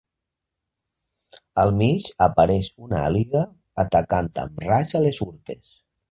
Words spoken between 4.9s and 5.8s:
a les urpes.